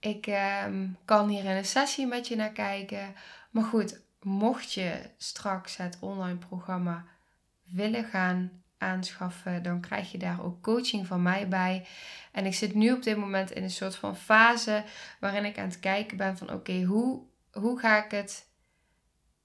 Ik 0.00 0.26
ehm, 0.26 0.88
kan 1.04 1.28
hier 1.28 1.44
in 1.44 1.56
een 1.56 1.64
sessie 1.64 2.06
met 2.06 2.28
je 2.28 2.36
naar 2.36 2.52
kijken. 2.52 3.14
Maar 3.50 3.64
goed, 3.64 4.00
mocht 4.22 4.72
je 4.72 5.10
straks 5.16 5.76
het 5.76 5.96
online 6.00 6.38
programma 6.38 7.04
willen 7.62 8.04
gaan 8.04 8.62
aanschaffen, 8.78 9.62
dan 9.62 9.80
krijg 9.80 10.12
je 10.12 10.18
daar 10.18 10.44
ook 10.44 10.62
coaching 10.62 11.06
van 11.06 11.22
mij 11.22 11.48
bij. 11.48 11.86
En 12.32 12.46
ik 12.46 12.54
zit 12.54 12.74
nu 12.74 12.92
op 12.92 13.02
dit 13.02 13.16
moment 13.16 13.50
in 13.50 13.62
een 13.62 13.70
soort 13.70 13.96
van 13.96 14.16
fase 14.16 14.84
waarin 15.20 15.44
ik 15.44 15.58
aan 15.58 15.68
het 15.68 15.80
kijken 15.80 16.16
ben 16.16 16.36
van 16.36 16.52
oké, 16.52 16.82
hoe, 16.82 17.22
hoe 17.52 17.78
ga 17.78 18.04
ik 18.04 18.10
het 18.10 18.50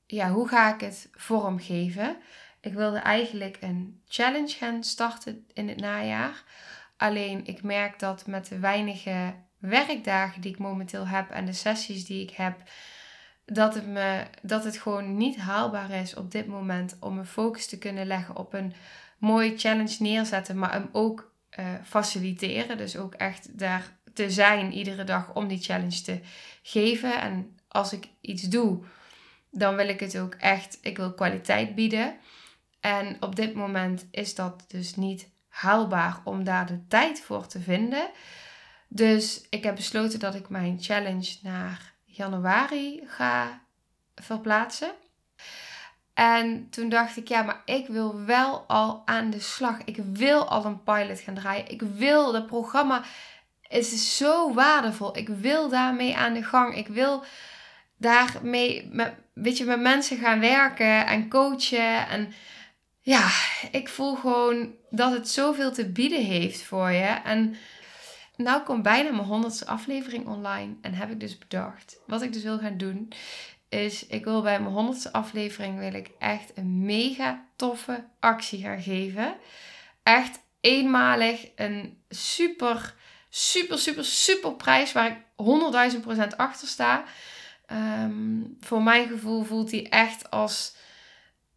ja, 0.07 0.31
hoe 0.31 0.47
ga 0.47 0.73
ik 0.73 0.81
het 0.81 1.09
vormgeven? 1.11 2.17
Ik 2.61 2.73
wilde 2.73 2.97
eigenlijk 2.97 3.57
een 3.61 4.01
challenge 4.07 4.55
gaan 4.55 4.83
starten 4.83 5.45
in 5.53 5.67
het 5.67 5.79
najaar. 5.79 6.43
Alleen 6.97 7.45
ik 7.45 7.63
merk 7.63 7.99
dat 7.99 8.27
met 8.27 8.47
de 8.47 8.59
weinige 8.59 9.33
werkdagen 9.57 10.41
die 10.41 10.51
ik 10.51 10.57
momenteel 10.57 11.07
heb 11.07 11.29
en 11.29 11.45
de 11.45 11.53
sessies 11.53 12.05
die 12.05 12.23
ik 12.23 12.31
heb, 12.31 12.61
dat 13.45 13.73
het, 13.73 13.87
me, 13.87 14.25
dat 14.41 14.63
het 14.63 14.77
gewoon 14.77 15.17
niet 15.17 15.37
haalbaar 15.37 15.91
is 15.91 16.15
op 16.15 16.31
dit 16.31 16.47
moment 16.47 16.97
om 16.99 17.17
een 17.17 17.25
focus 17.25 17.67
te 17.67 17.77
kunnen 17.77 18.07
leggen 18.07 18.35
op 18.35 18.53
een 18.53 18.73
mooie 19.17 19.57
challenge 19.57 19.95
neerzetten, 19.99 20.59
maar 20.59 20.71
hem 20.71 20.89
ook 20.91 21.31
uh, 21.59 21.65
faciliteren. 21.83 22.77
Dus 22.77 22.97
ook 22.97 23.13
echt 23.13 23.57
daar 23.57 23.95
te 24.13 24.31
zijn 24.31 24.73
iedere 24.73 25.03
dag 25.03 25.33
om 25.33 25.47
die 25.47 25.61
challenge 25.61 26.01
te 26.01 26.19
geven. 26.61 27.21
En 27.21 27.57
als 27.67 27.93
ik 27.93 28.07
iets 28.21 28.43
doe, 28.43 28.83
dan 29.51 29.75
wil 29.75 29.87
ik 29.87 29.99
het 29.99 30.17
ook 30.17 30.33
echt, 30.33 30.77
ik 30.81 30.97
wil 30.97 31.13
kwaliteit 31.13 31.75
bieden. 31.75 32.15
En 32.87 33.17
op 33.19 33.35
dit 33.35 33.53
moment 33.53 34.07
is 34.11 34.35
dat 34.35 34.65
dus 34.67 34.95
niet 34.95 35.29
haalbaar 35.47 36.19
om 36.23 36.43
daar 36.43 36.65
de 36.65 36.87
tijd 36.87 37.21
voor 37.21 37.47
te 37.47 37.59
vinden. 37.59 38.09
Dus 38.87 39.45
ik 39.49 39.63
heb 39.63 39.75
besloten 39.75 40.19
dat 40.19 40.35
ik 40.35 40.49
mijn 40.49 40.77
challenge 40.79 41.37
naar 41.41 41.93
januari 42.05 43.03
ga 43.05 43.61
verplaatsen. 44.15 44.91
En 46.13 46.69
toen 46.69 46.89
dacht 46.89 47.17
ik, 47.17 47.27
ja, 47.27 47.41
maar 47.41 47.61
ik 47.65 47.87
wil 47.87 48.25
wel 48.25 48.63
al 48.67 49.01
aan 49.05 49.29
de 49.29 49.39
slag. 49.39 49.77
Ik 49.85 49.97
wil 50.13 50.47
al 50.47 50.65
een 50.65 50.83
pilot 50.83 51.19
gaan 51.19 51.35
draaien. 51.35 51.71
Ik 51.71 51.81
wil, 51.81 52.31
dat 52.31 52.47
programma 52.47 53.03
is 53.67 54.17
zo 54.17 54.53
waardevol. 54.53 55.17
Ik 55.17 55.29
wil 55.29 55.69
daarmee 55.69 56.17
aan 56.17 56.33
de 56.33 56.43
gang. 56.43 56.75
Ik 56.75 56.87
wil 56.87 57.23
daarmee 57.97 58.89
met, 58.91 59.13
weet 59.33 59.57
je, 59.57 59.65
met 59.65 59.79
mensen 59.79 60.17
gaan 60.17 60.39
werken 60.39 61.07
en 61.07 61.29
coachen. 61.29 62.07
En 62.07 62.33
ja, 63.07 63.29
ik 63.71 63.89
voel 63.89 64.15
gewoon 64.15 64.75
dat 64.89 65.11
het 65.11 65.29
zoveel 65.29 65.71
te 65.71 65.89
bieden 65.89 66.25
heeft 66.25 66.61
voor 66.61 66.91
je. 66.91 67.21
En 67.23 67.55
nou 68.35 68.63
komt 68.63 68.83
bijna 68.83 69.11
mijn 69.11 69.27
honderdste 69.27 69.65
aflevering 69.65 70.27
online. 70.27 70.75
En 70.81 70.93
heb 70.93 71.09
ik 71.11 71.19
dus 71.19 71.37
bedacht, 71.37 71.99
wat 72.07 72.21
ik 72.21 72.33
dus 72.33 72.43
wil 72.43 72.57
gaan 72.59 72.77
doen, 72.77 73.13
is 73.69 74.05
ik 74.05 74.23
wil 74.23 74.41
bij 74.41 74.59
mijn 74.59 74.73
honderdste 74.73 75.13
aflevering 75.13 75.79
wil 75.79 75.93
ik 75.93 76.09
echt 76.19 76.51
een 76.57 76.85
mega 76.85 77.45
toffe 77.55 78.03
actie 78.19 78.61
gaan 78.61 78.81
geven. 78.81 79.35
Echt 80.03 80.39
eenmalig 80.61 81.47
een 81.55 82.01
super, 82.09 82.93
super, 83.29 83.79
super, 83.79 84.05
super 84.05 84.53
prijs 84.53 84.91
waar 84.91 85.07
ik 85.07 85.17
100.000% 86.31 86.35
achter 86.35 86.67
sta. 86.67 87.03
Ehm, 87.65 88.41
voor 88.59 88.83
mijn 88.83 89.07
gevoel 89.07 89.43
voelt 89.43 89.71
hij 89.71 89.89
echt 89.89 90.31
als 90.31 90.75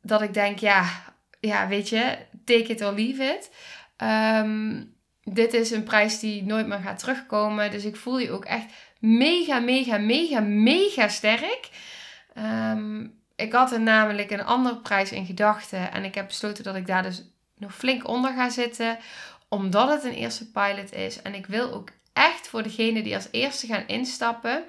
dat 0.02 0.22
ik 0.22 0.34
denk, 0.34 0.58
ja, 0.58 1.08
ja 1.40 1.68
weet 1.68 1.88
je, 1.88 2.18
take 2.44 2.72
it 2.72 2.83
or 2.83 2.92
leave 2.92 3.22
it. 3.22 3.50
Ehm, 3.96 4.83
dit 5.22 5.55
is 5.55 5.70
een 5.70 5.83
prijs 5.83 6.18
die 6.18 6.42
nooit 6.42 6.66
meer 6.66 6.79
gaat 6.79 6.98
terugkomen. 6.98 7.70
Dus 7.70 7.85
ik 7.85 7.96
voel 7.96 8.18
je 8.18 8.31
ook 8.31 8.44
echt 8.44 8.72
mega, 8.98 9.59
mega, 9.59 9.98
mega, 9.98 10.40
mega 10.40 11.09
sterk. 11.09 11.68
Ehm, 12.35 13.07
ik 13.37 13.53
had 13.53 13.72
er 13.72 13.81
namelijk 13.81 14.31
een 14.31 14.44
andere 14.44 14.76
prijs 14.76 15.12
in 15.12 15.26
gedachten. 15.26 15.92
En 15.92 16.05
ik 16.05 16.14
heb 16.14 16.26
besloten 16.26 16.64
dat 16.64 16.76
ik 16.76 16.87
daar 16.87 17.03
dus 17.03 17.24
nog 17.57 17.74
flink 17.74 18.09
onder 18.09 18.33
ga 18.33 18.50
zitten. 18.50 18.98
Omdat 19.48 19.88
het 19.88 20.05
een 20.05 20.18
eerste 20.18 20.50
pilot 20.50 20.92
is. 20.92 21.22
En 21.22 21.35
ik 21.35 21.46
wil 21.46 21.72
ook 21.72 21.88
echt 22.12 22.48
voor 22.48 22.62
degene 22.62 23.03
die 23.03 23.14
als 23.14 23.29
eerste 23.31 23.66
gaan 23.66 23.87
instappen 23.87 24.64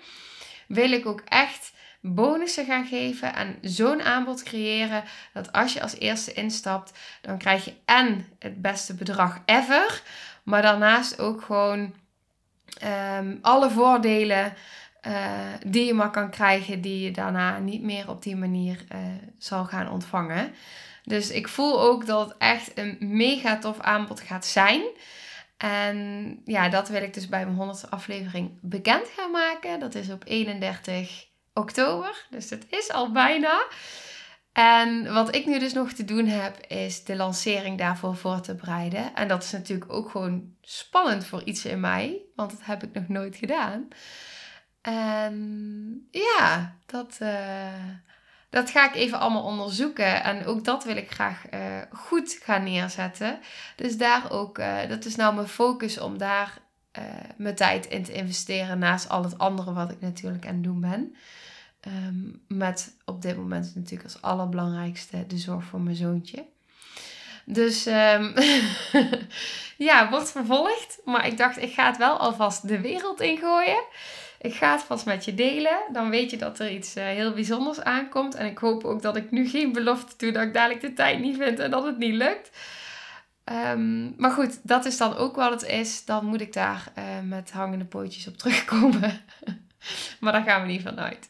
wil 0.67 0.91
ik 0.91 1.05
ook 1.05 1.21
echt 1.25 1.71
bonussen 2.01 2.65
gaan 2.65 2.85
geven 2.85 3.35
en 3.35 3.57
zo'n 3.61 4.01
aanbod 4.01 4.43
creëren 4.43 5.03
dat 5.33 5.51
als 5.51 5.73
je 5.73 5.81
als 5.81 5.97
eerste 5.97 6.33
instapt, 6.33 6.99
dan 7.21 7.37
krijg 7.37 7.65
je 7.65 7.73
en 7.85 8.27
het 8.39 8.61
beste 8.61 8.93
bedrag 8.93 9.41
ever, 9.45 10.01
maar 10.43 10.61
daarnaast 10.61 11.19
ook 11.19 11.41
gewoon 11.41 11.93
ehm, 12.79 13.37
alle 13.41 13.69
voordelen 13.69 14.53
uh, 15.07 15.31
die 15.65 15.85
je 15.85 15.93
maar 15.93 16.11
kan 16.11 16.29
krijgen, 16.29 16.81
die 16.81 17.03
je 17.03 17.11
daarna 17.11 17.59
niet 17.59 17.81
meer 17.81 18.09
op 18.09 18.23
die 18.23 18.35
manier 18.35 18.85
uh, 18.91 18.97
zal 19.37 19.65
gaan 19.65 19.89
ontvangen. 19.89 20.53
Dus 21.03 21.31
ik 21.31 21.47
voel 21.47 21.81
ook 21.81 22.05
dat 22.05 22.27
het 22.27 22.37
echt 22.37 22.71
een 22.77 22.97
mega 22.99 23.57
tof 23.57 23.79
aanbod 23.79 24.19
gaat 24.19 24.45
zijn. 24.45 24.81
En 25.57 26.37
ja, 26.45 26.69
dat 26.69 26.89
wil 26.89 27.03
ik 27.03 27.13
dus 27.13 27.27
bij 27.29 27.45
mijn 27.45 27.57
100 27.57 27.91
aflevering 27.91 28.57
bekend 28.61 29.07
gaan 29.17 29.31
maken. 29.31 29.79
Dat 29.79 29.95
is 29.95 30.09
op 30.09 30.23
31 30.25 31.29
oktober. 31.53 32.25
Dus 32.29 32.49
dat 32.49 32.65
is 32.69 32.91
al 32.91 33.11
bijna. 33.11 33.67
En 34.51 35.13
wat 35.13 35.35
ik 35.35 35.45
nu 35.45 35.59
dus 35.59 35.73
nog 35.73 35.91
te 35.91 36.05
doen 36.05 36.25
heb, 36.25 36.65
is 36.67 37.03
de 37.03 37.15
lancering 37.15 37.77
daarvoor 37.77 38.15
voor 38.15 38.41
te 38.41 38.55
bereiden. 38.55 39.15
En 39.15 39.27
dat 39.27 39.43
is 39.43 39.51
natuurlijk 39.51 39.93
ook 39.93 40.09
gewoon 40.09 40.53
spannend 40.61 41.25
voor 41.25 41.43
iets 41.43 41.65
in 41.65 41.79
mij, 41.79 42.21
want 42.35 42.51
dat 42.51 42.59
heb 42.63 42.83
ik 42.83 42.93
nog 42.93 43.07
nooit 43.07 43.35
gedaan. 43.35 43.87
En 44.81 46.07
ja, 46.11 46.77
dat, 46.85 47.17
uh, 47.21 47.85
dat 48.49 48.69
ga 48.69 48.87
ik 48.89 48.95
even 48.95 49.19
allemaal 49.19 49.43
onderzoeken. 49.43 50.23
En 50.23 50.45
ook 50.45 50.63
dat 50.63 50.83
wil 50.83 50.97
ik 50.97 51.11
graag 51.11 51.53
uh, 51.53 51.81
goed 51.91 52.39
gaan 52.43 52.63
neerzetten. 52.63 53.39
Dus 53.75 53.97
daar 53.97 54.31
ook, 54.31 54.57
uh, 54.57 54.87
dat 54.87 55.05
is 55.05 55.15
nou 55.15 55.35
mijn 55.35 55.47
focus 55.47 55.99
om 55.99 56.17
daar 56.17 56.59
mijn 57.37 57.55
tijd 57.55 57.85
in 57.85 58.03
te 58.03 58.13
investeren. 58.13 58.79
Naast 58.79 59.09
al 59.09 59.23
het 59.23 59.37
andere 59.37 59.73
wat 59.73 59.91
ik 59.91 60.01
natuurlijk 60.01 60.47
aan 60.47 60.53
het 60.53 60.63
doen 60.63 60.79
ben. 60.79 61.15
Um, 61.87 62.41
met 62.47 62.95
op 63.05 63.21
dit 63.21 63.37
moment 63.37 63.75
natuurlijk 63.75 64.03
als 64.03 64.21
allerbelangrijkste 64.21 65.27
de 65.27 65.37
zorg 65.37 65.63
voor 65.63 65.81
mijn 65.81 65.95
zoontje. 65.95 66.45
Dus 67.45 67.85
um, 67.85 68.33
ja, 69.87 70.09
wordt 70.09 70.31
vervolgd. 70.31 70.99
Maar 71.05 71.27
ik 71.27 71.37
dacht, 71.37 71.61
ik 71.61 71.73
ga 71.73 71.85
het 71.85 71.97
wel 71.97 72.17
alvast 72.17 72.67
de 72.67 72.81
wereld 72.81 73.21
ingooien. 73.21 73.83
Ik 74.41 74.53
ga 74.53 74.71
het 74.71 74.81
vast 74.81 75.05
met 75.05 75.25
je 75.25 75.33
delen. 75.33 75.77
Dan 75.91 76.09
weet 76.09 76.31
je 76.31 76.37
dat 76.37 76.59
er 76.59 76.71
iets 76.71 76.97
uh, 76.97 77.03
heel 77.03 77.33
bijzonders 77.33 77.81
aankomt. 77.81 78.35
En 78.35 78.45
ik 78.45 78.57
hoop 78.57 78.83
ook 78.83 79.01
dat 79.01 79.15
ik 79.15 79.31
nu 79.31 79.49
geen 79.49 79.71
belofte 79.71 80.13
doe 80.17 80.31
dat 80.31 80.43
ik 80.43 80.53
dadelijk 80.53 80.81
de 80.81 80.93
tijd 80.93 81.19
niet 81.19 81.37
vind 81.37 81.59
en 81.59 81.71
dat 81.71 81.83
het 81.83 81.97
niet 81.97 82.13
lukt. 82.13 82.49
Um, 83.45 84.13
maar 84.17 84.31
goed, 84.31 84.59
dat 84.63 84.85
is 84.85 84.97
dan 84.97 85.15
ook 85.15 85.35
wat 85.35 85.51
het 85.51 85.69
is. 85.69 86.05
Dan 86.05 86.25
moet 86.25 86.41
ik 86.41 86.53
daar 86.53 86.91
uh, 86.97 87.03
met 87.23 87.51
hangende 87.51 87.85
pootjes 87.85 88.27
op 88.27 88.37
terugkomen. 88.37 89.21
maar 90.19 90.31
daar 90.31 90.43
gaan 90.43 90.61
we 90.61 90.67
niet 90.67 90.81
vanuit. 90.81 91.29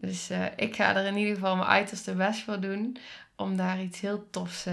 Dus 0.00 0.30
uh, 0.30 0.44
ik 0.56 0.76
ga 0.76 0.96
er 0.96 1.06
in 1.06 1.16
ieder 1.16 1.34
geval 1.34 1.56
mijn 1.56 1.68
uiterste 1.68 2.14
best 2.14 2.42
voor 2.42 2.60
doen. 2.60 2.96
Om 3.36 3.56
daar 3.56 3.80
iets 3.80 4.00
heel 4.00 4.30
tofs 4.30 4.66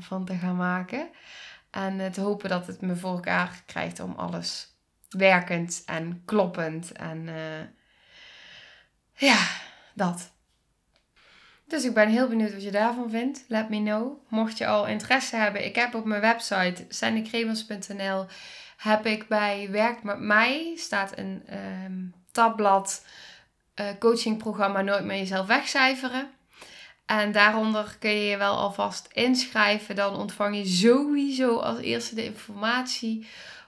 van 0.00 0.24
te 0.24 0.34
gaan 0.34 0.56
maken. 0.56 1.08
En 1.70 2.12
te 2.12 2.20
hopen 2.20 2.48
dat 2.48 2.66
het 2.66 2.80
me 2.80 2.96
voor 2.96 3.12
elkaar 3.12 3.62
krijgt 3.66 4.00
om 4.00 4.14
alles 4.16 4.68
werkend 5.08 5.82
en 5.86 6.22
kloppend. 6.24 6.92
En 6.92 7.28
ja, 9.12 9.46
dat. 9.94 10.32
Dus 11.66 11.84
ik 11.84 11.94
ben 11.94 12.08
heel 12.08 12.28
benieuwd 12.28 12.52
wat 12.52 12.62
je 12.62 12.70
daarvan 12.70 13.10
vindt. 13.10 13.44
Let 13.48 13.68
me 13.68 13.82
know. 13.82 14.18
Mocht 14.28 14.58
je 14.58 14.66
al 14.66 14.86
interesse 14.86 15.36
hebben, 15.36 15.64
ik 15.64 15.74
heb 15.74 15.94
op 15.94 16.04
mijn 16.04 16.20
website 16.20 16.84
sandykremers.nl 16.88 18.26
heb 18.76 19.06
ik 19.06 19.28
bij 19.28 19.68
Werk 19.70 20.02
met 20.02 20.18
mij 20.20 20.72
staat 20.76 21.18
een 21.18 21.42
um, 21.84 22.14
tabblad 22.32 23.04
uh, 23.80 23.86
coachingprogramma 23.98 24.80
Nooit 24.80 25.04
meer 25.04 25.18
jezelf 25.18 25.46
wegcijferen. 25.46 26.30
En 27.06 27.32
daaronder 27.32 27.96
kun 27.98 28.10
je 28.10 28.26
je 28.26 28.36
wel 28.36 28.56
alvast 28.56 29.08
inschrijven. 29.12 29.96
Dan 29.96 30.16
ontvang 30.16 30.56
je 30.56 30.66
sowieso 30.66 31.58
als 31.58 31.78
eerste 31.78 32.14
de 32.14 32.24
informatie 32.24 33.26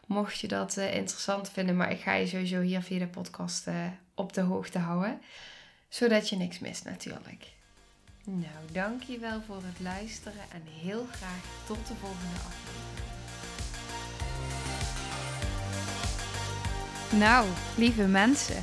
Mocht 0.08 0.38
je 0.38 0.48
dat 0.48 0.76
uh, 0.76 0.94
interessant 0.94 1.50
vinden, 1.50 1.76
maar 1.76 1.90
ik 1.90 2.00
ga 2.00 2.12
je 2.12 2.26
sowieso 2.26 2.60
hier 2.60 2.82
via 2.82 2.98
de 2.98 3.06
podcast 3.06 3.66
uh, 3.66 3.74
op 4.14 4.32
de 4.32 4.40
hoogte 4.40 4.78
houden. 4.78 5.20
Zodat 5.88 6.28
je 6.28 6.36
niks 6.36 6.58
mist 6.58 6.84
natuurlijk. 6.84 7.46
Nou, 8.24 8.72
dankjewel 8.72 9.40
voor 9.46 9.56
het 9.56 9.80
luisteren 9.80 10.42
en 10.52 10.62
heel 10.80 11.06
graag 11.10 11.44
tot 11.66 11.86
de 11.86 11.94
volgende 11.94 12.36
aflevering. 12.46 12.96
Nou, 17.18 17.48
lieve 17.76 18.06
mensen, 18.06 18.62